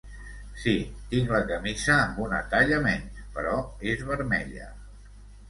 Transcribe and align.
Sí, 0.61 0.71
tinc 1.11 1.33
la 1.33 1.41
camisa 1.51 1.93
amb 1.97 2.23
una 2.29 2.39
talla 2.55 2.81
menys, 2.87 3.21
però 3.37 3.55
és 3.93 4.03
vermella. 4.11 4.73